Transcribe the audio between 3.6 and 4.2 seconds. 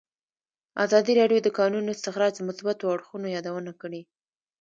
کړې.